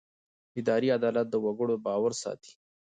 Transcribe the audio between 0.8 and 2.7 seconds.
عدالت د وګړو باور ساتي.